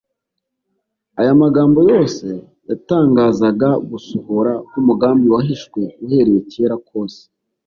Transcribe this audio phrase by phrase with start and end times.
[1.19, 2.27] Aya magambo yose
[2.69, 7.21] yatangazaga gusohora k'umugambi wahishwe uhereye kera kose.